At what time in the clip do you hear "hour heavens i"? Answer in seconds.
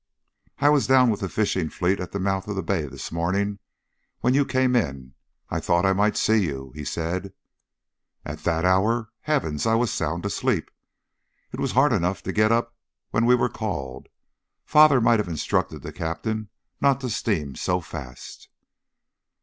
8.65-9.75